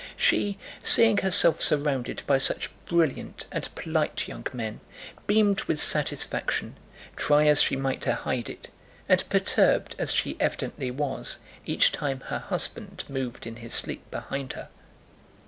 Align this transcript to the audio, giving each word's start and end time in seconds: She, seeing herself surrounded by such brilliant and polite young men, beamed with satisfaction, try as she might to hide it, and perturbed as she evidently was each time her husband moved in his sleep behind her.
She, 0.17 0.57
seeing 0.81 1.17
herself 1.19 1.61
surrounded 1.61 2.23
by 2.25 2.39
such 2.39 2.71
brilliant 2.87 3.45
and 3.51 3.69
polite 3.75 4.27
young 4.27 4.47
men, 4.51 4.79
beamed 5.27 5.61
with 5.65 5.79
satisfaction, 5.79 6.75
try 7.15 7.45
as 7.45 7.61
she 7.61 7.75
might 7.75 8.01
to 8.01 8.15
hide 8.15 8.49
it, 8.49 8.69
and 9.07 9.23
perturbed 9.29 9.95
as 9.99 10.11
she 10.11 10.37
evidently 10.39 10.89
was 10.89 11.37
each 11.67 11.91
time 11.91 12.21
her 12.21 12.39
husband 12.39 13.03
moved 13.09 13.45
in 13.45 13.57
his 13.57 13.75
sleep 13.75 14.09
behind 14.09 14.53
her. 14.53 14.69